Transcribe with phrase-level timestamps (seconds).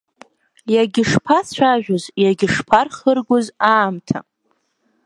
[0.73, 4.19] Иагьышԥацәажәоз, иагьышԥархыргоз аамҭа…